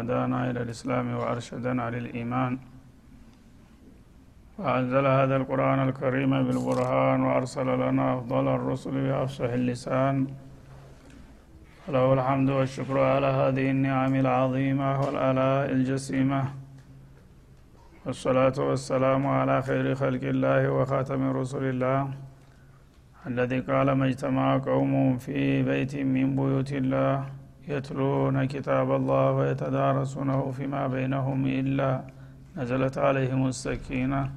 [0.00, 2.58] هدانا إلى الإسلام وأرشدنا للإيمان.
[4.58, 10.26] وأنزل هذا القرآن الكريم بالبرهان وأرسل لنا أفضل الرسل بأفصح اللسان.
[11.88, 16.42] له الحمد والشكر على هذه النعم العظيمة والآلاء الجسيمة.
[18.06, 22.10] والصلاة والسلام على خير خلق الله وخاتم رسل الله
[23.26, 27.45] الذي قال ما اجتمع قوم في بيت من بيوت الله.
[27.68, 32.00] يتلون كتاب الله ويتدارسونه فيما بينهم إلا
[32.56, 34.30] نزلت عليهم السكينة.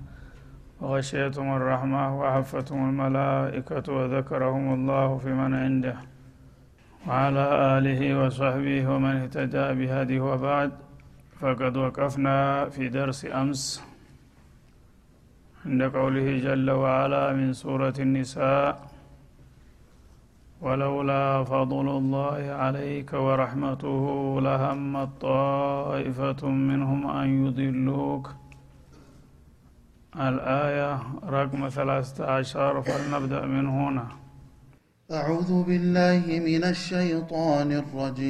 [0.81, 5.95] وغشيتهم الرحمة وحفتهم الملائكة وذكرهم الله في من عنده.
[7.07, 7.45] وعلى
[7.77, 10.71] آله وصحبه ومن اهتدى بهذه وبعد.
[11.39, 13.83] فقد وقفنا في درس أمس
[15.65, 18.88] عند قوله جل وعلا من سورة النساء.
[20.61, 28.29] ولولا فضل الله عليك ورحمته لهمت طائفة منهم أن يضلوك.
[30.15, 30.99] الآية
[31.29, 34.07] رقم ثلاثة عشر فلنبدأ من هنا.
[35.11, 38.29] أعوذ بالله من الشيطان الرجيم.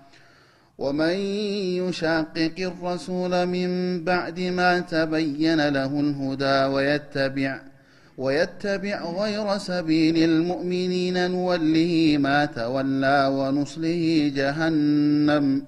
[0.77, 1.15] ومن
[1.81, 7.61] يشاقق الرسول من بعد ما تبين له الهدى ويتبع
[8.17, 15.65] ويتبع غير سبيل المؤمنين نوله ما تولى ونصله جهنم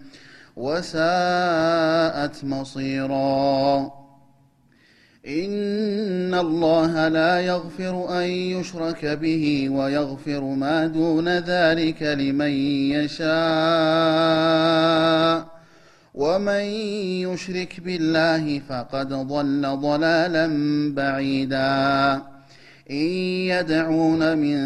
[0.55, 4.02] وساءت مصيرا.
[5.27, 12.51] إن الله لا يغفر أن يشرك به ويغفر ما دون ذلك لمن
[12.91, 13.33] يشاء
[16.13, 16.63] ومن
[17.23, 20.47] يشرك بالله فقد ضل ضلالا
[20.95, 22.21] بعيدا
[22.91, 23.07] إن
[23.47, 24.57] يدعون من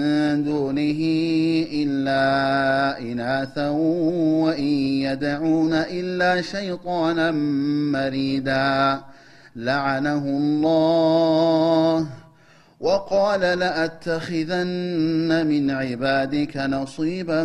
[0.44, 1.00] دونه
[1.74, 4.64] إلا إناثا وإن
[5.06, 7.32] يدعون إلا شيطانا
[7.92, 9.00] مريدا
[9.58, 12.08] لعنه الله
[12.80, 17.44] وقال لأتخذن من عبادك نصيبا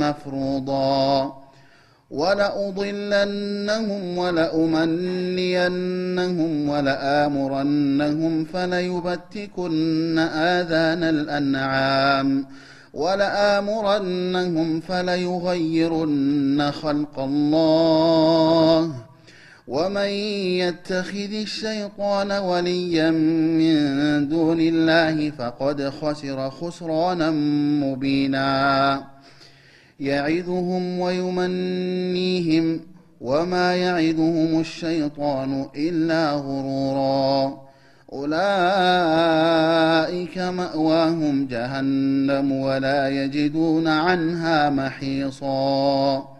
[0.00, 1.32] مفروضا
[2.10, 4.88] ولأضلنهم ولأمنينهم
[6.68, 12.46] ولآمرنهم فليبتكن آذان الأنعام
[12.94, 19.09] ولآمرنهم فليغيرن خلق الله
[19.70, 20.08] ومن
[20.58, 27.30] يتخذ الشيطان وليا من دون الله فقد خسر خسرانا
[27.84, 29.04] مبينا.
[30.00, 32.80] يعظهم ويمنيهم
[33.20, 37.60] وما يعدهم الشيطان إلا غرورا.
[38.12, 38.38] أولئك
[40.38, 46.39] مأواهم جهنم ولا يجدون عنها محيصا.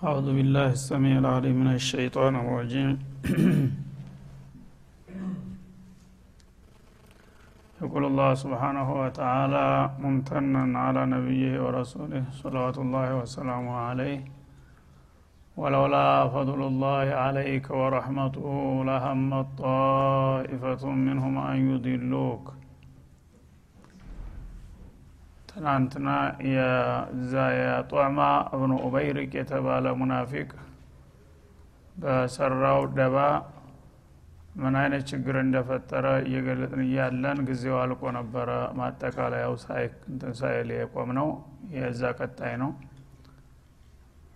[0.00, 2.96] أعوذ بالله السميع العليم من الشيطان الرجيم.
[7.82, 9.66] يقول الله سبحانه وتعالى
[10.04, 14.20] ممتنا على نبيه ورسوله صلوات الله وسلامه عليه.
[15.56, 18.48] ولولا فضل الله عليك ورحمته
[18.90, 22.44] لهمت طائفة منهم أن يضلوك.
[25.50, 26.08] ትናንትና
[26.48, 28.18] የዛ የጧዕማ
[28.54, 30.50] እብኑ ኡበይርቅ የተባለ ሙናፊቅ
[31.96, 33.16] በሰራው ደባ
[34.60, 38.48] ምን አይነት ችግር እንደፈጠረ እየገለጥን እያለን ጊዜው አልቆ ነበረ።
[38.78, 39.54] ማጠቃለያው
[40.40, 41.28] ሳይል የቆም ነው
[41.74, 42.70] የዛ ቀጣይ ነው።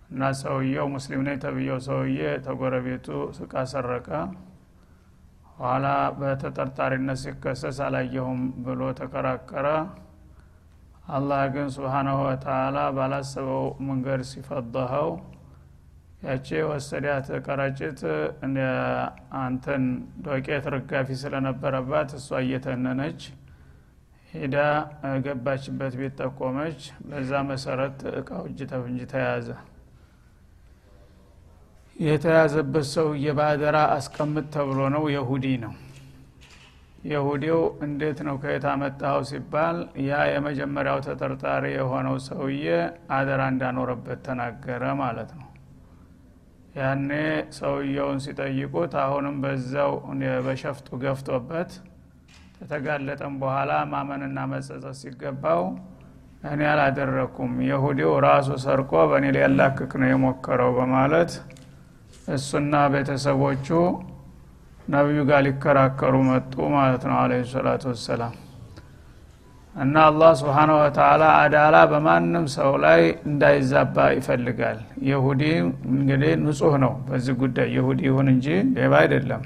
[0.09, 3.07] እና ሰውየው ሙስሊም ነኝ ተብየው ሰውዬ ተጎረቤቱ
[3.37, 4.09] ስቃ ሰረቀ።
[5.57, 5.85] ኋላ
[6.19, 9.67] በተጠርጣሪነት ሲከሰስ አላየሁም ብሎ ተከራከረ
[11.09, 15.09] አላህ ግን ስብሓናሁ ወተላ ባላሰበው መንገድ ሲፈضኸው
[16.23, 17.99] ያቺ ወሰዳት ቀረጭት
[19.41, 19.83] አንተን
[20.25, 23.21] ዶቄት ርጋፊ ስለነበረባት እሷ እየተነነች
[24.33, 24.55] ሄዳ
[25.25, 26.79] ገባችበት ቤት ጠቆመች።
[27.09, 29.47] በዛ መሰረት እቃው እጅ ተፍንጅ ተያዘ።
[31.95, 35.73] የተያዘበት ሰውዬ በአደራ አስቀምጥ ተብሎ ነው የሁዲ ነው
[37.05, 42.67] የሁዲው እንዴት ነው ከየት አመጣኸው ሲባል ያ የመጀመሪያው ተጠርጣሪ የሆነው ሰውዬ
[43.17, 45.49] አደራ እንዳኖረበት ተናገረ ማለት ነው።
[46.77, 47.09] ያኔ
[47.57, 49.91] ሰውየውን ሲጠይቁት አሁንም በዛው
[50.47, 51.69] በሸፍጡ ገፍቶበት
[52.57, 55.61] ከተጋለጠም በኋላ ማመንና መጸጸት ሲገባው
[56.49, 61.31] እኔ አላደረኩም የሁዲው ራሱ ሰርቆ በእኔ ሊያላክክ ነው የሞከረው በማለት
[62.35, 63.67] እሱና ቤተሰቦቹ
[64.87, 68.33] ነቢዩ ጋር ሊከራከሩ መጡ ማለት ነው አለ ሰላቱ ወሰላም።
[69.75, 74.77] እና አላህ ስብሓነ ወተላ አዳላ በማንም ሰው ላይ እንዳይዛባ ይፈልጋል።
[75.09, 75.41] የሁዲ
[75.91, 78.47] እንግዲህ ንጹህ ነው በዚህ ጉዳይ። የሁዲ ይሁን እንጂ
[78.77, 79.41] ሌባ አይደለም።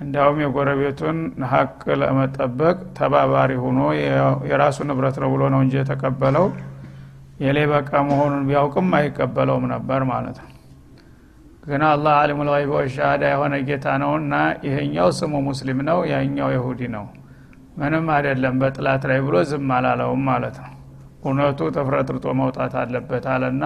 [0.00, 1.18] እንዲያውም የጎረቤቱን
[1.52, 1.70] ሀቅ
[2.00, 3.78] ለመጠበቅ ተባባሪ ሆኖ
[4.50, 6.46] የራሱ ንብረት ነው ብሎ ነው እንጂ የተቀበለው።
[7.40, 10.50] የሌባ እቃ መሆኑን ቢያውቅም አይቀበለውም ነበር ማለት ነው
[11.66, 14.34] ግን አላህ አሊሙ ልይብ ወሻሃዳ የሆነ ጌታ ነውና
[14.66, 17.06] ይሄኛው ስሙ ሙስሊም ነው ያኛው የሁዲ ነው።
[17.78, 20.72] ምንም አይደለም በጥላት ላይ ብሎ ዝም አላለውም ማለት ነው።
[21.22, 23.64] እውነቱ ተፍረጥርጦ መውጣት አለበት አለና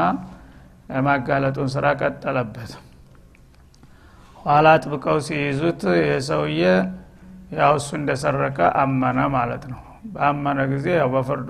[0.92, 2.70] የማጋለጡን ስራ ቀጠለበት።
[4.36, 6.62] ኋላ ጥብቀው ሲይዙት የሰውዬ
[7.58, 9.80] ያው እሱ እንደሰረቀ አመነ ማለት ነው።
[10.12, 11.48] በአመነ ጊዜ ያው በፍርዱ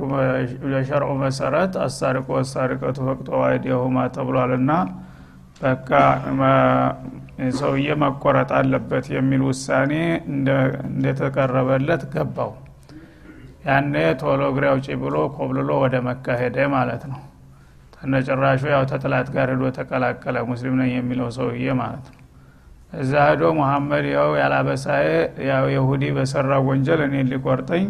[0.72, 4.70] የሸርዑ መሰረት አሳሪቆ ወሳሪቀቱ ፈቅጦ አይዲያሁማ ተብሏልና
[5.60, 5.88] በቃ
[7.58, 9.92] ሰውዬ መቆረጥ አለበት የሚል ውሳኔ
[10.30, 12.52] እንደተቀረበለት ገባው።
[13.66, 17.20] ያኔ ቶሎ እግሬ አውጪ ብሎ ኮብልሎ ወደ መካ ሄደ ማለት ነው።
[17.94, 22.16] ተነጭራሹ ያው ተጥላት ጋር ሄዶ ተቀላቀለ ሙስሊም ነኝ የሚለው ሰውዬ ማለት ነው።
[22.92, 25.08] እዛ ሄዶ ሙሐመድ ያው ያላበሳዬ
[25.50, 27.84] ያው የሁዲ በሰራ ወንጀል እኔ ሊቆርጠኝ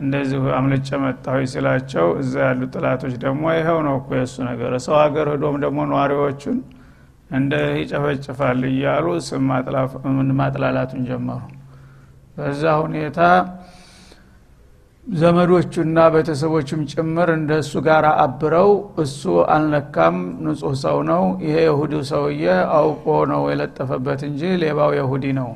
[0.00, 5.28] እንደዚሁ አምልጨ መጣሁ ሲላቸው እዛ ያሉ ጥላቶች ደግሞ ይኸው ነው እኮ የእሱ ነገር። ሰው ሀገር
[5.32, 6.56] ሄዶም ደግሞ ነዋሪዎቹን
[7.30, 9.44] እንደ ይጨፈጭፋል እያሉ ስም
[10.40, 11.42] ማጥላላቱን ጀመሩ።
[12.36, 13.18] በዛ ሁኔታ
[15.06, 18.70] ዘመዶቹና ቤተሰቦቹም ጭምር እንደ እሱ ጋር አብረው
[19.02, 19.22] እሱ
[19.54, 20.14] አልነካም
[20.44, 22.44] ንጹህ ሰው ነው ይሄ የሁዲው ሰውዬ
[22.76, 25.50] አውቆ ነው የለጠፈበት እንጂ ሌባው የሁዲ ነው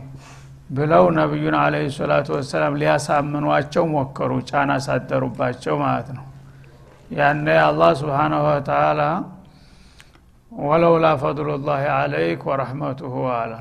[0.71, 6.25] ብለው ነቢዩን አለ ሰላቱ ወሰላም ሊያሳምኗቸው ሞከሩ ጫና ሳደሩባቸው ማለት ነው።
[7.11, 9.01] ያነ አላህ ስብሓናሁ ወተላ
[10.59, 13.53] ወለውላ ፈضሉላህ አለይክ ወረሕመቱሁ አላ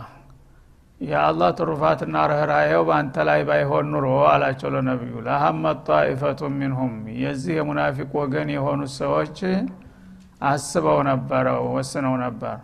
[1.01, 8.50] የአላህ ትሩፋትና ርኅራሄው በአንተ ላይ ባይሆን ኑሮ አላቸው ለነቢዩ። ለሀመት ጣኢፈቱ ሚንሁም የዚህ የሙናፊቅ ወገን
[8.56, 9.38] የሆኑት ሰዎች
[10.44, 12.58] አስበው ነበረ ወስነው ነበር።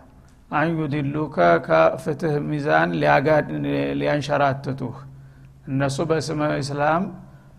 [0.54, 1.36] አንዩድሉከ
[1.66, 2.90] ከፍትህ ሚዛን
[4.00, 4.96] ሊያንሸራትቱህ።
[5.68, 7.04] እነሱ በስመ እስላም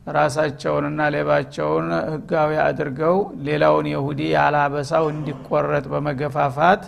[0.08, 3.16] ራሳቸውንና ሌባቸውን ህጋዊ አድርገው
[3.48, 6.84] ሌላውን የሁዲ ያላበሳው እንዲቆረጥ በመገፋፋት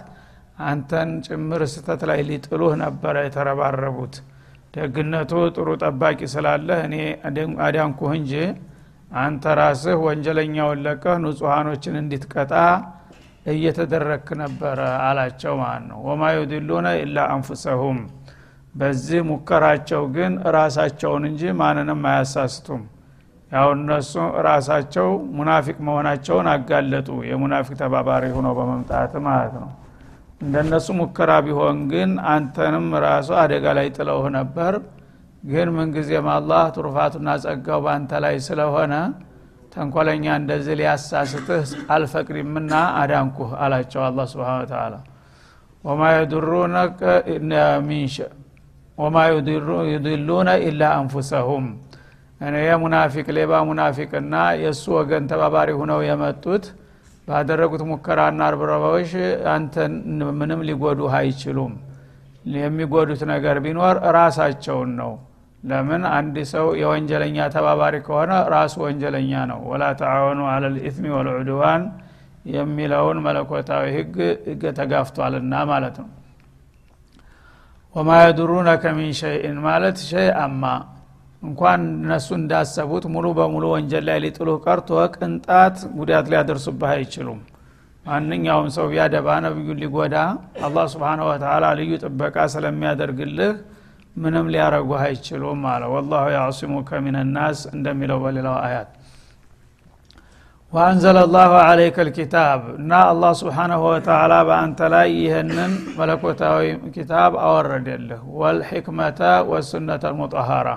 [0.65, 4.15] አንተን ጭምር ስተት ላይ ሊጥሉህ ነበረ የተረባረቡት።
[4.73, 6.95] ደግነቱ ጥሩ ጠባቂ ስላለህ እኔ
[7.65, 8.33] አዳንኩህ እንጂ
[9.17, 12.53] አንተ ራስህ ወንጀለኛውን ለቀህ ንጹሐኖችን እንዲትቀጣ
[13.45, 17.99] እየተደረክ ነበረ አላቸው ማለት ነው ወማ ዩድሉነ ኢላ አንፉሰሁም።
[18.75, 22.81] በዚህ ሙከራቸው ግን ራሳቸውን እንጂ ማንንም አያሳስቱም
[23.51, 24.13] ያው እነሱ
[24.47, 29.69] ራሳቸው ሙናፊቅ መሆናቸውን አጋለጡ። የሙናፊቅ ተባባሪ ሆኖ በመምጣት ማለት ነው።
[30.41, 34.73] እንደነሱ ሙከራ ቢሆን ግን አንተንም ራሱ አደጋ ላይ ጥለውህ ነበር።
[35.43, 38.93] ግን ምንጊዜም አላህ ትሩፋቱና ጸጋው በአንተ ላይ ስለሆነ
[39.73, 41.63] ተንኮለኛ እንደዚህ ሊያሳስትህ
[41.95, 44.93] አልፈቅድምና አዳንኩህ አላቸው አላ ስብን ተላ
[45.83, 47.01] ወማ የድሩነከ
[47.87, 48.15] ሚንሸ
[48.97, 51.65] ወማ ዩድሉነ ኢላ አንፉሰሁም
[52.41, 56.65] እኔ ሙናፊቅ ሌባ ሙናፊቅና የእሱ ወገን ተባባሪ ሁነው የመጡት
[57.27, 59.11] ባደረጉት ሙከራና አርብረባዎች
[59.53, 59.93] አንተን
[60.39, 61.73] ምንም ሊጎዱህ አይችሉም።
[62.57, 65.11] የሚጎዱት ነገር ቢኖር ራሳቸውን ነው።
[65.63, 66.03] ለምን?
[66.17, 71.81] አንድ ሰው የወንጀለኛ ተባባሪ ከሆነ ራሱ ወንጀለኛ ነው። ወላ ተዓወኑ አለ ልኢትሚ ወልዑድዋን
[72.51, 74.15] የሚለውን መለኮታዊ ህግ
[74.77, 76.09] ተጋፍቷልና ማለት ነው።
[77.95, 80.63] ወማ የዱሩነከ ሚን ሸይእን ማለት ሸይ አማ
[81.47, 87.39] እንኳን እነሱ እንዳሰቡት ሙሉ በሙሉ ወንጀል ላይ ሊጥሉህ ቀርቶ ቅንጣት ጉዳት ሊያደርሱብህ አይችሉም።
[88.05, 90.15] ማንኛውም ሰው ቢያደባ ነብዩን ሊጎዳ
[90.65, 93.53] አላህ ስብሓን ወተላ ልዩ ጥበቃ ስለሚያደርግልህ
[94.15, 98.89] ምንም ሊያረጉህ አይችሉም አለ። ወላሁ ያዕሲሙከ ሚንናስ እንደሚለው በሌላው አያት።
[100.73, 106.63] ወአንዘለ ላሁ አለይከ ልኪታብ እና አላህ ስብሓናሁ ወተላ በአንተ ላይ ይህንን መለኮታዊ
[106.95, 109.19] ኪታብ አወረደልህ። ወልሕክመተ
[109.51, 110.69] ወሱነተ ልሙጠሃራ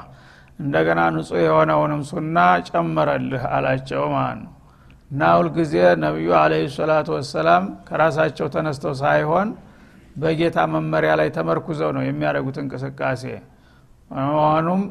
[0.61, 2.37] እንደገና ንጹህ የሆነውንም ሱና
[2.69, 4.53] ጨመረልህ አላቸው ማለት ነው።
[5.11, 9.49] እና ሁልጊዜ ነቢዩ አለህ ሰላቱ ወሰላም ከራሳቸው ተነስተው ሳይሆን
[10.17, 13.25] በጌታ መመሪያ ላይ ተመርኩዘው ነው የሚያደርጉት እንቅስቃሴ።
[14.11, 14.83] መሆኑም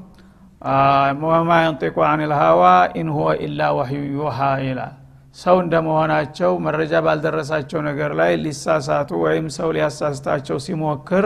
[1.25, 2.63] وما ينطق عن الهوى
[2.95, 4.95] إن هو إلا وحي يوحى ይላል።
[5.38, 11.25] ሰው እንደመሆናቸው መረጃ ባልደረሳቸው ነገር ላይ ሊሳሳቱ ወይም ሰው ሊያሳስታቸው ሲሞክር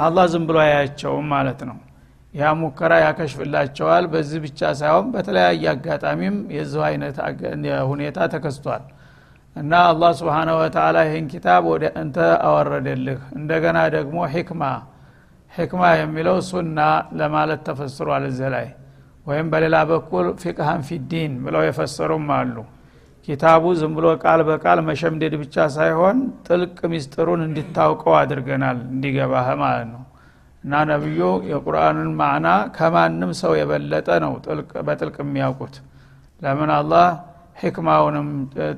[0.00, 1.76] አላህ ዝም ብሎ አያቸውም ማለት ነው
[2.34, 7.16] ያ ሙከራ ያከሽፍላቸዋል። በዚህ ብቻ ሳይሆን በተለያየ አጋጣሚም የዚሁ አይነት
[7.90, 8.82] ሁኔታ ተከስቷል።
[9.56, 12.16] እና አላህ سبحانه وتعالى ይህን ኪታብ ወደ አንተ
[12.48, 14.62] አወረደልህ። እንደገና ደግሞ ሕክማ
[15.52, 16.80] ሕክማ የሚለው ሱና
[17.18, 18.66] ለማለት ተፈስሯል እዚህ ላይ።
[19.26, 22.56] ወይም በሌላ በኩል ፊቅሃን ፊዲን ብለው የፈሰሩም አሉ።
[23.28, 30.02] ኪታቡ ዝም ብሎ ቃል በቃል መሸምደድ ብቻ ሳይሆን ጥልቅ ሚስጥሩን እንዲታውቀው አድርገናል። እንዲገባህ ማለት ነው
[30.64, 34.32] እና ነቢዩ የቁርአንን ማዕና ከማንም ሰው የበለጠ ነው
[34.86, 35.76] በጥልቅ የሚያውቁት።
[36.42, 37.06] ለምን አላህ
[37.62, 38.28] ሕክማውንም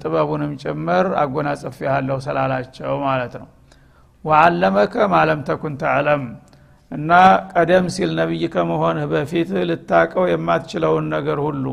[0.01, 3.49] ጥበቡንም ጭምር አጎናጽፍ ያለው ስላላቸው ማለት ነው።
[4.25, 6.23] ወአለመከ ማለም ተኩን ተዕለም
[6.91, 7.11] እና
[7.53, 11.67] ቀደም ሲል ነቢይ ከመሆንህ በፊት ልታቀው የማትችለውን ነገር ሁሉ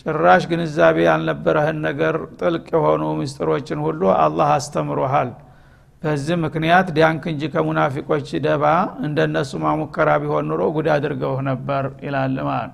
[0.00, 5.30] ጭራሽ ግንዛቤ ያልነበረህን ነገር ጥልቅ የሆኑ ምስጢሮችን ሁሉ አላህ አስተምሮሃል
[6.02, 8.64] በዚህ ምክንያት ዲያንክ እንጂ ከሙናፊቆች ደባ
[9.06, 12.72] እንደነሱ ማሙከራ ቢሆን ኑሮ ጉድ አድርገውህ ነበር ይላል ማለት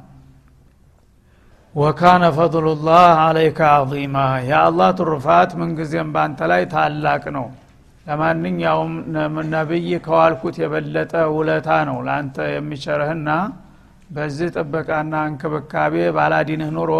[1.74, 4.16] ወካነ ፈضሉላህ አለይከ አዚማ
[4.48, 7.46] የአላህ ትሩፋት ምንጊዜም በአንተ ላይ ታላቅ ነው።
[8.06, 8.92] ለማንኛውም
[9.52, 13.30] ነብይ ከዋልኩት የበለጠ ውለታ ነው ለአንተ የሚቸርህና
[14.10, 16.92] በዚህ ጥበቃና እንክብካቤ ባላዲንህ ኑሮ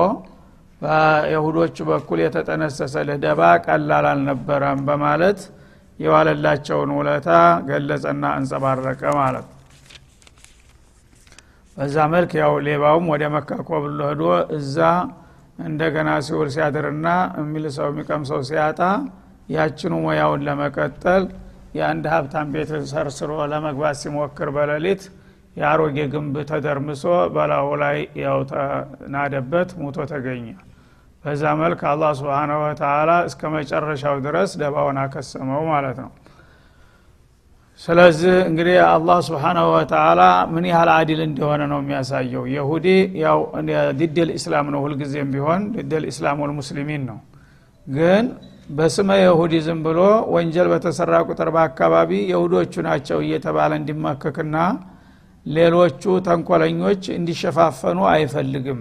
[0.82, 5.40] በይሁዶቹ በኩል የተጠነሰሰልህ ደባ ቀላል አልነበረም በማለት
[5.99, 7.28] የዋለላቸውን ውለታ
[7.69, 9.55] ገለጸና አንጸባረቀ ማለት ነው።
[11.76, 14.23] በዛ መልክ ያው ሌባውም ወደ መካ ኮብሎ ሄዶ
[14.57, 14.78] እዛ
[15.67, 17.07] እንደገና ሲውል ሲያድርና
[17.40, 18.81] የሚል ሰው የሚቀምሰው ሲያጣ
[19.49, 21.25] ያችኑ ሙያውን ለመቀጠል
[21.76, 25.02] የአንድ ሀብታም ቤት ሰርስሮ ለመግባት ሲሞክር በሌሊት
[25.57, 30.47] የአሮጌ ግንብ ተደርምሶ በላዩ ላይ ያው ተናደበት ሙቶ ተገኘ
[31.25, 36.10] በዛ መልክ አላህ ስብሓነ ወተላ እስከ መጨረሻው ድረስ ደባውን አከሰመው ማለት ነው።
[37.80, 40.20] ስለዚህ እንግዲህ አላህ ስብሓናሁ ወተላ
[40.52, 42.87] ምን ያህል አዲል እንደሆነ ነው የሚያሳየው። የሁዲ
[43.22, 43.38] ያው
[44.00, 47.18] ዲደል ኢስላም ነው ሁልጊዜም ቢሆን ዲደል ኢስላም ወልሙስሊሚን ነው።
[47.87, 48.25] ግን
[48.70, 50.00] በስመ የሁዲ ዝም ብሎ
[50.34, 54.56] ወንጀል በተሰራ ቁጥር በአካባቢ የሁዶቹ ናቸው እየተባለ እንዲመከክና
[55.46, 58.80] ሌሎቹ ተንኮለኞች እንዲሸፋፈኑ አይፈልግም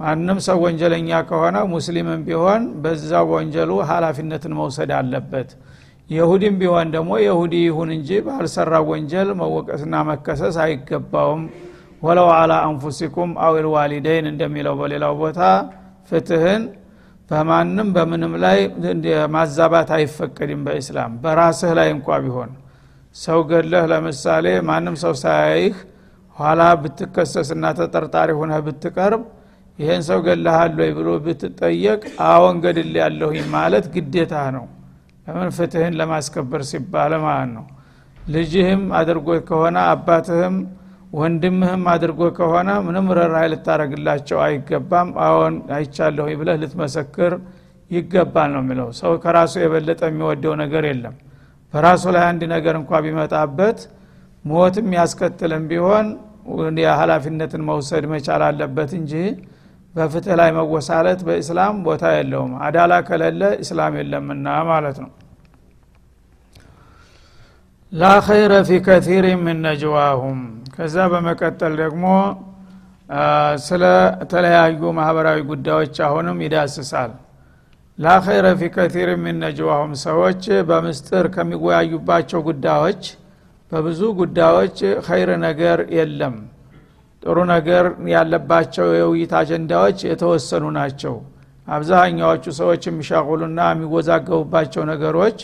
[0.00, 5.50] ማንም ሰው ወንጀለኛ ከሆነ ሙስሊምም ቢሆን በዛው ወንጀሉ ሀላፊነትን መውሰድ አለበት።
[6.10, 11.44] የሁዲም ቢሆን ደግሞ የሁዲ ይሁን እንጂ ባልሰራው ወንጀል መወቀስና መከሰስ አይገባውም።
[12.02, 15.40] ወለው አላ አንፉሲኩም አው ልዋሊደይን እንደሚለው በሌላው ቦታ
[16.08, 16.64] ፍትህን
[17.30, 18.58] በማንም በምንም ላይ
[19.34, 22.50] ማዛባት አይፈቀድም በኢስላም። በራስህ ላይ እንኳ ቢሆን
[23.16, 25.74] ሰው ገለህ ለምሳሌ ማንም ሰው ሳያይህ
[26.36, 29.22] ኋላ ብትከሰስና ተጠርጣሪ ሁነህ ብትቀርብ
[29.78, 34.64] ይህን ሰው ገለሃል ወይ ብሎ ብትጠየቅ አዎን ገድል ያለሁኝ ማለት ግዴታ ነው።
[35.26, 37.64] ለምን ፍትህን ለማስከበር ሲባል ማለት ነው።
[38.28, 40.56] ልጅህም አድርጎት ከሆነ አባትህም
[41.12, 47.32] ወንድምህም አድርጎ ከሆነ ምንም ርኅራኄ ልታደረግላቸው አይገባም። አዎን አይቻለሁ ብለህ ልትመሰክር
[47.90, 51.14] ይገባል ነው የሚለው። ሰው ከራሱ የበለጠ የሚወደው ነገር የለም።
[51.74, 53.78] በራሱ ላይ አንድ ነገር እንኳ ቢመጣበት
[54.44, 56.06] ሞት የሚያስከትልም ቢሆን
[56.82, 59.12] የሀላፊነትን መውሰድ መቻል አለበት እንጂ
[59.94, 65.10] በፍትህ ላይ መወሳለት በእስላም ቦታ የለውም። አዳላ ከሌለ እስላም የለምና ማለት ነው።
[67.92, 70.38] ላ ኸይረ ፊ ከቲር ምን ነጅዋሁም።
[70.74, 72.04] ከዛ በመቀጠል ደግሞ
[73.66, 73.82] ስለ
[74.32, 77.12] ተለያዩ ማህበራዊ ጉዳዮች አሁንም ይዳስሳል።
[77.98, 83.02] ላ ኸይረ ፊ ከቲር ምን ነጅዋሁም። ሰዎች በምስጥር ከሚወያዩባቸው ጉዳዮች
[83.72, 86.34] በብዙ ጉዳዮች ኸይር ነገር የለም
[87.24, 91.14] ጥሩ ነገር ያለባቸው የውይይት አጀንዳዎች የተወሰኑ ናቸው።
[91.68, 95.38] አብዛኛዎቹ ሰዎች የሚሻቁሉና የሚወዛገቡባቸው ነገሮች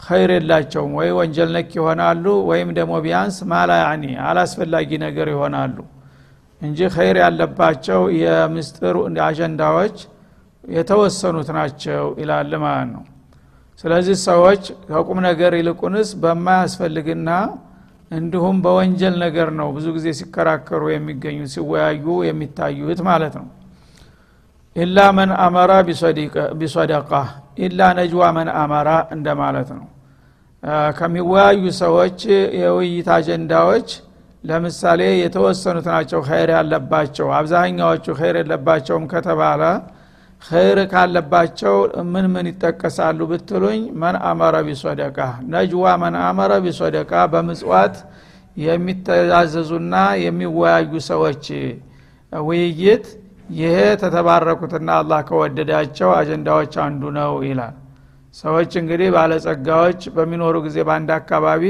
[0.00, 5.76] ኸይር የላቸውም። ወይ ወንጀል ነክ ይሆናሉ ወይም ደግሞ ቢያንስ ማላ ያኒ አላስፈላጊ ነገር ይሆናሉ
[6.62, 8.96] እንጂ ኸይር ያለባቸው የምስጥር
[9.26, 9.96] አጀንዳዎች
[10.64, 13.02] የተወሰኑት ናቸው ይላል ማለት ነው።
[13.84, 17.30] ስለዚህ ሰዎች ከቁም ነገር ይልቁንስ በማያስፈልግና
[18.14, 23.46] እንዲሁም በወንጀል ነገር ነው ብዙ ጊዜ ሲከራከሩ የሚገኙ ሲወያዩ የሚታዩት ማለት ነው።
[24.76, 25.72] ኢላ መን አመራ
[26.60, 27.10] ቢሶደቃ
[27.64, 29.86] ኢላ ነጅዋ መን አመራ እንደማለት ነው።
[30.98, 32.18] ከሚወያዩ ሰዎች
[32.60, 33.88] የውይይት አጀንዳዎች
[34.44, 39.62] ለምሳሌ የተወሰኑት ናቸው ኸይር ያለባቸው አብዛኛዎቹ ኸይር የለባቸውም ከተባለ
[40.44, 41.76] ኸይር ካለባቸው
[42.12, 45.18] ምን ምን ይጠቀሳሉ ብትሉኝ መን አመረ ቢሶደቃ
[45.52, 47.96] ነጅዋ መን አመረ ቢሶደቃ በምጽዋት
[48.56, 51.46] የሚተዛዘዙና የሚወያዩ ሰዎች
[52.32, 53.06] ውይይት
[53.56, 57.74] ይሄ ተተባረኩትና አላህ ከወደዳቸው አጀንዳዎች አንዱ ነው ይላል።
[58.34, 61.64] ሰዎች እንግዲህ ባለጸጋዎች በሚኖሩ ጊዜ በአንድ አካባቢ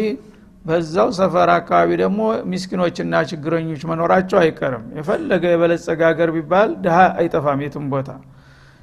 [0.65, 2.21] በዛው ሰፈር አካባቢ ደግሞ
[2.53, 8.09] ሚስኪኖችና ችግረኞች መኖራቸው አይቀርም። የፈለገ የበለጸጋ ሀገር ቢባል ድሀ አይጠፋም የትም ቦታ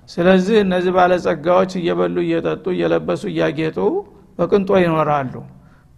[0.10, 3.78] ስለዚህ እነዚህ ባለጸጋዎች እየበሉ እየጠጡ እየለበሱ እያጌጡ
[4.40, 5.34] በቅንጦ ይኖራሉ።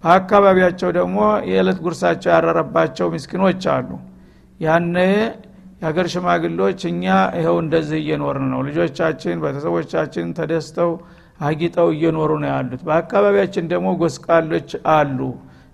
[0.04, 1.18] በአካባቢያቸው ደግሞ
[1.50, 3.90] የዕለት ጉርሳቸው ያረረባቸው ምስኪኖች አሉ።
[4.60, 4.96] ያነ
[5.78, 7.06] የሀገር ሽማግሎች እኛ
[7.38, 10.92] ይኸው እንደዚህ እየኖርን ነው። ልጆቻችን ቤተሰቦቻችን ተደስተው
[11.40, 15.20] አጊጠው እየኖሩ ነው ያሉት። በአካባቢያችን ደግሞ ጎስቃሎች አሉ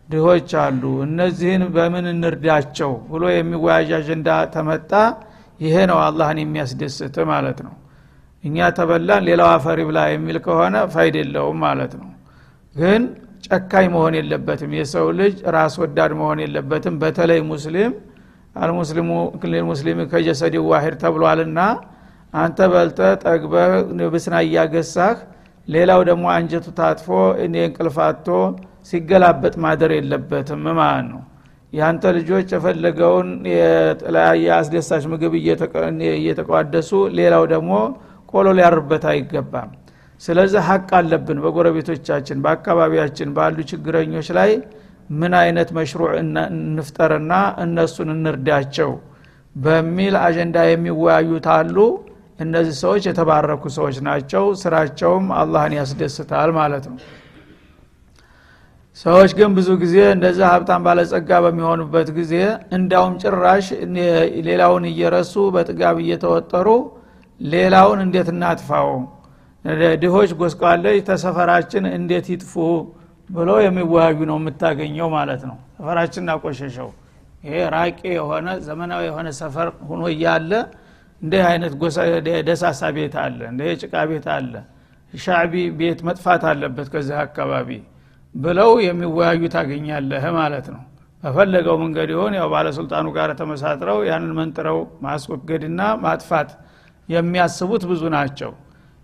[0.10, 4.92] ድሆች አሉ። እነዚህን በምን እንርዳቸው ብሎ የሚወያዥ አጀንዳ ተመጣ።
[5.60, 7.74] ይሄ ነው አላህን የሚያስደስት ማለት ነው
[8.43, 12.10] እኛ ተበላን ሌላው አፈር ይብላ የሚል ከሆነ ፋይዳ የለውም ማለት ነው።
[12.75, 13.02] ግን
[13.47, 17.93] ጨካኝ መሆን የለበትም። የሰው ልጅ ራስ ወዳድ መሆን የለበትም። በተለይ ሙስሊም
[18.56, 19.10] المسلم
[19.52, 21.60] للمسلم كجسد واحد ተብሏልና
[22.34, 23.54] አንተ በልተ ጠግበ
[24.13, 25.17] ብስና እያገሳህ
[25.67, 27.08] ሌላው ደግሞ አንጀቱ ታጥፎ
[27.46, 28.28] እንቅልፍ አጥቶ
[28.89, 31.21] ሲገላበጥ ማደር የለበትም ማለት ነው።
[31.73, 35.34] ያንተ ልጆች የፈለገውን የተለያየ አስደሳች ምግብ
[36.15, 37.71] እየተቋደሱ ሌላው ደግሞ
[38.30, 39.70] ቆሎ ሊያርበት አይገባም።
[40.22, 44.52] ስለዚህ ሀቅ አለብን በጎረቤቶቻችን በአካባቢያችን ባሉ ችግረኞች ላይ
[45.20, 48.92] ምን አይነት መሽሩዕ እንፍጠርና እነሱን እንርዳቸው
[49.56, 51.78] በሚል አጀንዳ የሚወያዩት አሉ።
[52.39, 57.00] እነዚህ ሰዎች የተባረኩ ሰዎች ናቸው። ስራቸውም አላህን ያስደስታል ማለት ነው።
[59.00, 62.34] ሰዎች ግን ብዙ ጊዜ እንደዛ ሀብታም ባለጸጋ በሚሆኑበት ጊዜ
[62.78, 63.68] እንዳውም ጭራሽ
[64.48, 66.68] ሌላውን እየረሱ በጥጋብ እየተወጠሩ
[67.39, 68.89] ሌላውን እንዴት እናጥፋው?
[70.02, 72.54] ድሆች ጎስቋለች ተሰፈራችን እንዴት ይጥፉ?
[73.30, 76.88] ብሎ የሚወያዩ ነው የምታገኘው ማለት ነው። ሰፈራችን እናቆሸሸው
[77.43, 80.52] ይሄ ራቂ የሆነ ዘመናዊ የሆነ ሰፈር ሁኖ እያለ
[81.21, 81.73] እንዲህ አይነት
[82.47, 84.54] ደሳሳ ቤት አለ እንደ ጭቃ ቤት አለ
[85.13, 87.69] ሻዕቢ ቤት መጥፋት አለበት ከዚህ አካባቢ
[88.36, 90.82] ብለው የሚወያዩ ታገኛለህ ማለት ነው።
[91.23, 96.52] በፈለገው መንገድ ይሆን ያው ባለስልጣኑ ጋር ተመሳጥረው ያንን መንጥረው ማስወገድና ማጥፋት
[97.10, 98.52] የሚያስቡት ብዙ ናቸው።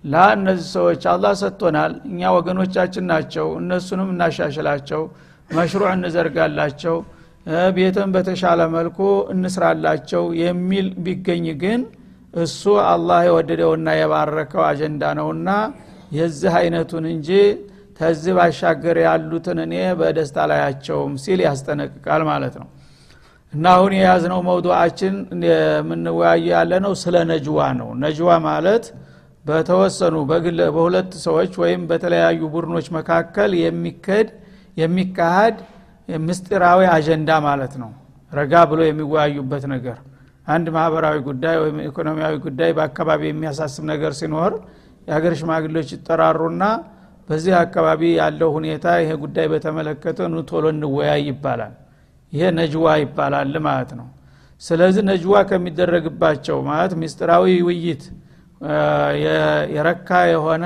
[0.03, 5.01] ላ እነዚህ ሰዎች አላህ ሰጥቶናል እኛ ወገኖቻችን ናቸው እነሱንም እናሻሽላቸው
[5.49, 6.97] መሽሩዕ እንዘርጋላቸው
[7.75, 8.99] ቤትን በተሻለ መልኩ
[9.33, 11.81] እንስራላቸው የሚል ቢገኝ ግን
[12.43, 15.49] እሱ አላህ የወደደውና የባረከው አጀንዳ ነውና
[16.17, 17.29] የዚህ አይነቱን እንጂ
[17.99, 22.67] ተዚህ ባሻገር ያሉትን እኔ በደስታ ላያቸውም ሲል ያስጠነቅቃል ማለት ነው
[23.55, 25.13] እና አሁን የያዝነው መውዱዓችን
[25.47, 28.85] የምንወያየ ያለ ነው ስለ ነጅዋ ነው። ነጅዋ ማለት
[29.45, 30.15] በተወሰኑ
[30.69, 34.27] በሁለት ሰዎች ወይም በተለያዩ ቡድኖች መካከል የሚከድ
[34.77, 35.57] የሚካሄድ
[36.09, 37.91] ምስጢራዊ አጀንዳ ማለት ነው።
[38.31, 39.97] ረጋ ብሎ የሚወያዩበት ነገር።
[40.47, 44.51] አንድ ማህበራዊ ጉዳይ ወይም ኢኮኖሚያዊ ጉዳይ በአካባቢ የሚያሳስብ ነገር ሲኖር
[45.07, 46.63] የሀገር ሽማግሌዎች ይጠራሩና
[47.29, 51.73] በዚህ አካባቢ ያለው ሁኔታ ይሄ ጉዳይ በተመለከተ ኑ ቶሎ እንወያይ ይባላል
[52.35, 54.07] ይሄ ነጅዋ ይባላል ማለት ነው።
[54.61, 58.03] ስለዚህ ነጅዋ ከሚደረግባቸው ማለት ምስጢራዊ ውይይት
[59.73, 60.65] የረካ የሆነ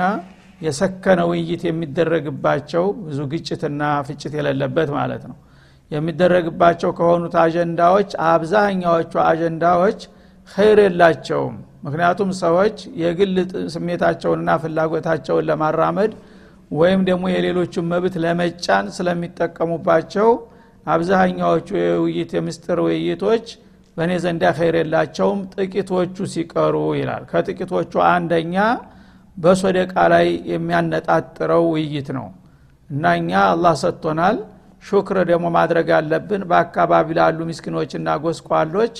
[0.60, 5.36] የሰከነ ውይይት የሚደረግባቸው ብዙ ግጭትና ፍጭት የሌለበት ማለት ነው።
[5.90, 10.00] የሚደረግባቸው ከሆኑት አጀንዳዎች አብዛኛዎቹ አጀንዳዎች
[10.48, 13.34] ኸይር የላቸውም። ምክንያቱም ሰዎች የግል
[13.74, 16.12] ስሜታቸውንና ፍላጎታቸውን ለማራመድ
[16.70, 20.28] ወይም ደግሞ የሌሎቹን መብት ለመጫን ስለሚጠቀሙባቸው
[20.86, 23.46] አብዛኛዎቹ የውይይት የምስጢር ውይይቶች
[23.96, 28.56] በእኔ ዘንዳ ኸይር የላቸውም። ጥቂቶቹ ሲቀሩ ይላል። ከጥቂቶቹ አንደኛ
[29.36, 32.26] በሶደቃ ላይ የሚያነጣጥረው ውይይት ነው።
[32.90, 34.36] እና እኛ አላህ ሰጥቶናል።
[34.82, 38.94] ሹክር ደግሞ ማድረግ አለብን። በአካባቢ ላሉ ምስኪኖችና ጎስቋሎች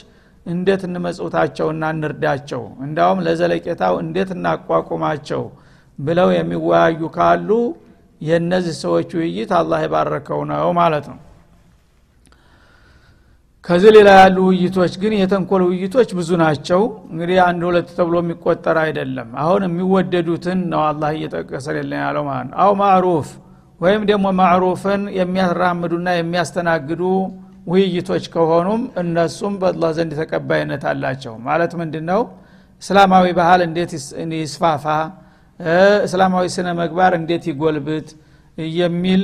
[0.46, 2.62] እንዴት እንመጽውታቸውና እንርዳቸው?
[2.84, 5.42] እንዳውም ለዘለቄታው እንዴት እናቋቁማቸው
[5.98, 7.50] ብለው የሚወያዩ ካሉ
[8.20, 11.18] የእነዚህ ሰዎች ውይይት አላህ የባረከው ነው ማለት ነው
[13.70, 16.80] ከዚህ ሌላ ያሉ ውይይቶች ግን የተንኮል ውይይቶች ብዙ ናቸው።
[17.10, 22.72] እንግዲህ አንድ ሁለት ተብሎ የሚቆጠር አይደለም። አሁን የሚወደዱትን ነው አላህ እየጠቀሰልን ያለው ማለት ነው። አው
[22.80, 23.28] ማዕሩፍ
[23.80, 27.02] ወይም ደግሞ ማዕሩፍን የሚያራምዱና የሚያስተናግዱ
[27.66, 32.22] ውይይቶች ከሆኑም እነሱም በአላህ ዘንድ ተቀባይነት አላቸው። ማለት ምንድን ነው
[32.82, 33.94] እስላማዊ ባህል እንዴት
[34.40, 34.84] ይስፋፋ?
[36.06, 38.08] እስላማዊ ስነ መግባር እንዴት ይጎልብት?
[38.80, 39.22] የሚል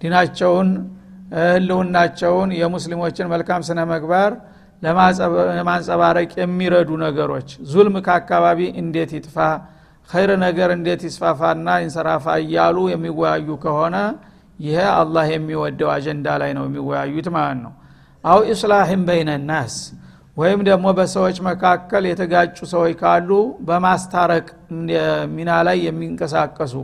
[0.00, 0.68] ዲናቸውን
[1.26, 4.32] ህልውናቸውን የሙስሊሞችን መልካም ስነ መግባር
[5.52, 9.36] ለማንጸባረቅ የሚረዱ ነገሮች። ዙልም ከአካባቢ እንዴት ይጥፋ
[10.08, 13.96] ኸይር ነገር እንዴት ይስፋፋና ይንሰራፋ እያሉ የሚወያዩ ከሆነ
[14.58, 17.72] ይሄ አላህ የሚወደው አጀንዳ ላይ ነው የሚወያዩት ማለት ነው።
[18.24, 19.74] አው ኢስላህም በይነ ናስ
[20.36, 23.30] ወይም ደግሞ በሰዎች መካከል የተጋጩ ሰዎች ካሉ
[23.68, 24.46] በማስታረቅ
[25.36, 26.74] ሚና ላይ የሚንቀሳቀሱ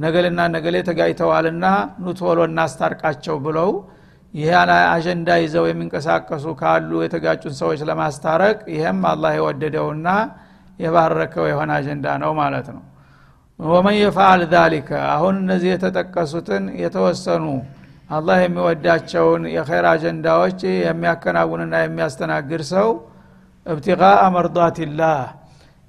[0.00, 1.64] ነገልና ነገሌ ተጋጭተዋልና
[2.04, 3.70] ኑቶሎ እናስታርቃቸው ብለው
[4.34, 10.08] ይህን አጀንዳ ይዘው የሚንቀሳቀሱ ካሉ የተጋጩን ሰዎች ለማስታረቅ ይህም አላህ የወደደውና
[10.80, 12.82] የባረከው የሆነ አጀንዳ ነው ማለት ነው።
[13.60, 17.44] ወመን የፈአል ዛሊከ አሁን እነዚህ የተጠቀሱትን የተወሰኑ
[18.10, 22.88] አላህ የሚወዳቸውን የኸይር አጀንዳዎች የሚያከናውንና የሚያስተናግድ ሰው
[23.66, 24.02] እብትቃ
[24.34, 25.18] መርዳትላህ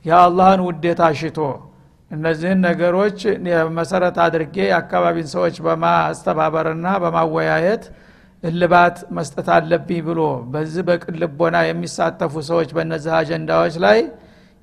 [0.06, 1.40] የአላህን ውዴታ ሽቶ
[2.12, 3.20] እነዚህን ነገሮች
[3.78, 7.84] መሰረት አድርጌ የአካባቢን ሰዎች በማስተባበርና በማወያየት
[8.44, 10.22] እልባት መስጠት አለብኝ ብሎ
[10.54, 14.00] በዚህ በቅን ልቦና የሚሳተፉ ሰዎች በእነዚህ አጀንዳዎች ላይ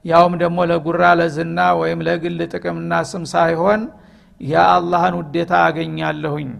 [0.04, 3.80] ያውም ደግሞ ለጉራ ለዝና ወይም ለግል ጥቅምና ስም ሳይሆን
[4.40, 6.50] የአላህን ውዴታ አገኛለሁኝ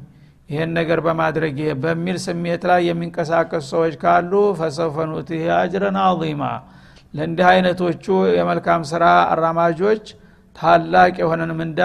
[0.51, 6.43] ይህን ነገር በማድረግ በሚል ስሜት ላይ የሚንቀሳቀሱ ሰዎች ካሉ ፈሰፈኑትህ አጅረን አዚማ
[7.15, 8.07] ለእንዲህ አይነቶቹ
[8.39, 10.07] የመልካም ስራ አራማጆች
[10.59, 11.81] ታላቅ የሆነን ምንዳ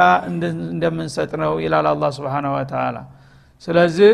[0.71, 2.97] እንደምንሰጥ ነው ይላል አላ ስብን ወተላ
[3.63, 4.13] ስለዚህ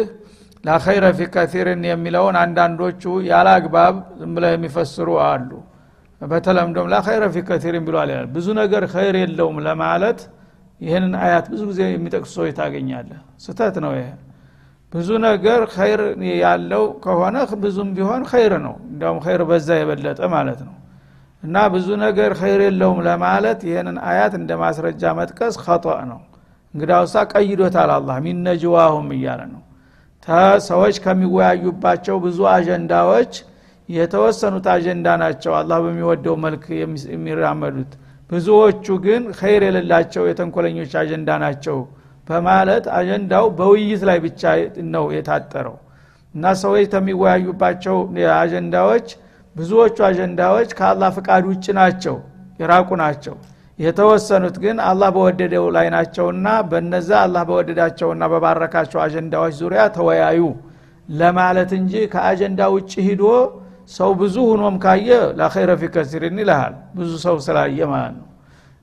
[0.64, 5.52] ላኸይረ ፊ ከቲርን የሚለውን አንዳንዶቹ ያለ አግባብ ዝም ብለው የሚፈስሩ አሉ።
[6.22, 10.20] በተለምዶም ላኸይረ ፊ ከቲርን ብሏል ያል ብዙ ነገር ኸይር የለውም ለማለት
[10.82, 14.10] ይህንን አያት ብዙ ጊዜ የሚጠቅሱ ሰዎች ታገኛለህ። ስተት ነው ይሄ።
[14.94, 16.02] ብዙ ነገር ኸይር
[16.42, 20.76] ያለው ከሆነ ብዙም ቢሆን ኸይር ነው። እንዲያውም ኸይር በዛ የበለጠ ማለት ነው
[21.44, 26.20] እና ብዙ ነገር ኸይር የለውም ለማለት ይህንን አያት እንደ ማስረጃ መጥቀስ ከጧእ ነው።
[26.74, 29.62] እንግዳውሳ ቀይዶታል አላ ሚነጅዋሁም እያለ ነው።
[30.68, 33.32] ሰዎች ከሚወያዩባቸው ብዙ አጀንዳዎች
[33.90, 36.66] የተወሰኑት አጀንዳ ናቸው አላህ በሚወደው መልክ
[37.14, 37.92] የሚራመዱት።
[38.30, 41.78] ብዙዎቹ ግን ኸይር የሌላቸው የተንኮለኞች አጀንዳ ናቸው
[42.28, 44.42] በማለት አጀንዳው በውይይት ላይ ብቻ
[44.96, 45.78] ነው የታጠረው።
[46.34, 47.96] እና ሰዎች ከሚወያዩባቸው
[48.36, 49.08] አጀንዳዎች
[49.60, 52.16] ብዙዎቹ አጀንዳዎች ከአላህ ፍቃድ ውጭ ናቸው
[52.60, 53.36] የራቁ ናቸው።
[53.80, 60.42] የተወሰኑት ግን አላህ በወደደው ላይ ናቸውና በነዛ አላህ በወደዳቸውና በባረካቸው አጀንዳዎች ዙሪያ ተወያዩ
[61.10, 63.24] ለማለት እንጂ ከአጀንዳ ውጭ ሂዶ
[63.92, 68.26] ሰው ብዙ ሁኖም ካየ ላኸይረ ፊ ከሲርን ይልሃል። ብዙ ሰው ስላየ ማለት ነው።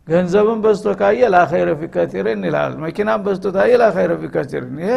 [0.09, 4.93] ገንዘብን በዝቶ ካየ ላኸይረ ፊ ከሲርን ይልሃል። መኪናም በዝቶ ታየ ላኸይረ ፊ ከሲርን ይሄ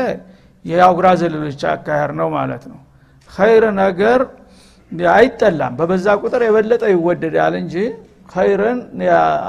[0.65, 2.79] የአጉራ ዘልሎች አካሄር ነው ማለት ነው።
[3.29, 4.19] ኸይር ነገር
[5.13, 7.75] አይጠላም። በበዛ ቁጥር የበለጠ ይወደዳል እንጂ
[8.34, 8.80] ኸይርን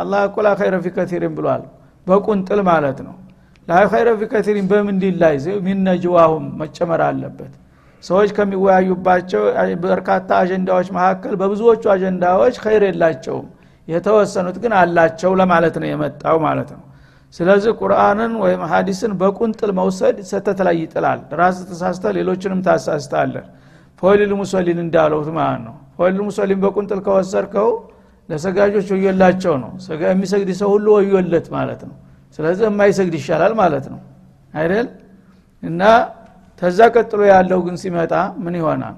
[0.00, 1.62] አላህ እኮ ላኸይረ ፊ ከቲሪን ብሏል።
[2.06, 3.14] በቁንጥል ማለት ነው።
[3.68, 5.34] ላኸይረ ፊ ከቲሪን በምንዲን ላይ?
[5.66, 7.52] ሚነጅዋሁም መጨመር አለበት።
[8.02, 9.42] ሰዎች ከሚወያዩባቸው
[9.84, 13.48] በርካታ አጀንዳዎች መካከል በብዙዎቹ አጀንዳዎች ኸይር የላቸውም።
[13.88, 16.82] የተወሰኑት ግን አላቸው ለማለት ነው የመጣው ማለት ነው።
[17.34, 23.44] ስለዚህ ቁርአንን ወይም ሀዲስን በቁንጥል መውሰድ ስህተት ላይ ይጥላል። ራስ ተሳስተ ሌሎችንም ታሳስታለህ
[24.02, 27.68] فويل للمصلين እንዳለው ማለት ነው። فويل للمصلين በቁንጥል ከወሰድከው
[28.28, 29.70] ለሰጋጆች ወዮላቸው ነው።
[30.06, 31.96] የሚሰግድ ሰው ሁሉ ወዮለት ማለት ነው።
[32.38, 34.00] ስለዚህ የማይሰግድ ይሻላል ማለት ነው።
[34.54, 34.86] አይደል?
[35.62, 35.82] እና
[36.62, 38.12] ተዛ ቀጥሎ ያለው ግን ሲመጣ
[38.44, 38.96] ምን ይሆናል?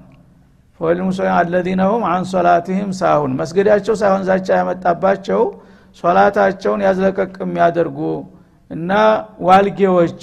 [0.79, 5.41] للمصلين الذين هم عن صلاتهم ساهون መስገዳቸው ሳይሆን ዛቻ ያመጣባቸው
[5.97, 7.99] ሶላታቸውን ያዝለቀቅ የሚያደርጉ
[8.71, 8.91] እና
[9.47, 10.19] ዋልጌዎች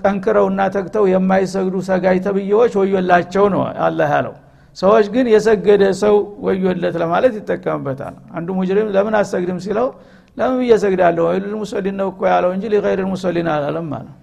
[0.00, 4.34] ጠንክረውና ተግተው የማይሰግዱ ሰጋጅ ተብዬዎች ወዮላቸው ነው አላህ ያለው።
[4.76, 6.14] ሰዎች ግን የሰገደ ሰው
[6.46, 9.88] ወዮለት ለማለት ይጠቀምበታል። አንዱ ሙጅሪም ለምን አሰግድም ሲለው
[10.36, 14.14] ለምን ብዬ ሰግዳለሁ ወይሉል ሙሰሊን ነው እኮ ያለው እንጂ ሊገይር ሙሰሊን አላለም ማለት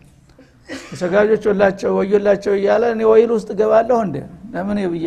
[0.99, 4.17] ሰጋጆች ወላቸው ወዮላቸው እያለ እኔ ወይል ውስጥ ገባለሁ እንደ
[4.53, 5.05] ለምን ብዬ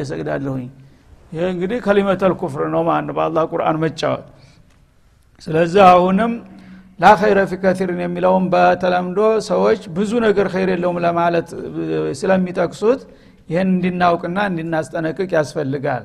[1.33, 4.27] ይህ እንግዲህ ከሊመተል ኩፍር ነው ማለት በአላህ ቁርአን መጫወት።
[5.43, 6.33] ስለዚህ አሁንም
[7.00, 11.48] ላኸይረ ፊ ከቲርን የሚለውን በተለምዶ ሰዎች ብዙ ነገር ኸይር የለውም ለማለት
[12.20, 13.02] ስለሚጠቅሱት
[13.50, 16.04] ይህን እንድናውቅና እንድናስጠነቅቅ ያስፈልጋል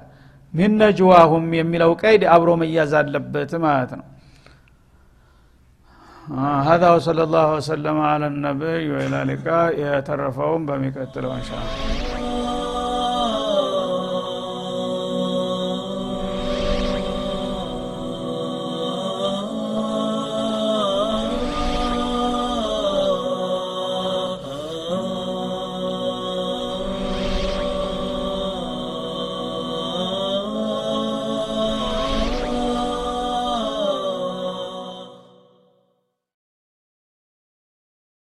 [0.55, 4.07] ሚን ነጅዋሁም የሚለው ቀይድ አብሮ መያዝ አለበት ማለት ነው
[6.71, 12.20] هذا وصلى الله وسلم على النبي وإلى لقاء يترفون بمكتل وإن شاء الله